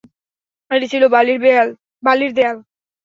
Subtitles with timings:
[0.71, 1.03] এটি ছিল
[1.13, 2.57] বালির দেয়াল।